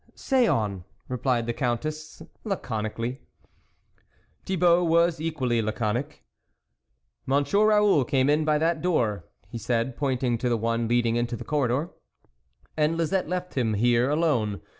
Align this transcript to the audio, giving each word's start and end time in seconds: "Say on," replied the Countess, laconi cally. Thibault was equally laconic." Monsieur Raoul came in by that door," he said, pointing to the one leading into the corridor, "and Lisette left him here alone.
"Say 0.31 0.47
on," 0.47 0.83
replied 1.09 1.45
the 1.45 1.53
Countess, 1.53 2.23
laconi 2.43 2.95
cally. 2.95 3.21
Thibault 4.47 4.85
was 4.85 5.21
equally 5.21 5.61
laconic." 5.61 6.23
Monsieur 7.27 7.67
Raoul 7.67 8.03
came 8.03 8.27
in 8.27 8.43
by 8.43 8.57
that 8.57 8.81
door," 8.81 9.25
he 9.47 9.59
said, 9.59 9.95
pointing 9.95 10.39
to 10.39 10.49
the 10.49 10.57
one 10.57 10.87
leading 10.87 11.17
into 11.17 11.35
the 11.37 11.45
corridor, 11.45 11.91
"and 12.75 12.97
Lisette 12.97 13.29
left 13.29 13.53
him 13.55 13.75
here 13.75 14.09
alone. 14.09 14.61